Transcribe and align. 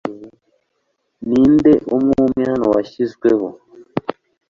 Ninde 1.27 1.73
umwe 1.95 2.13
umwe 2.25 2.43
hano 2.51 2.65
washyizweho 2.73 3.47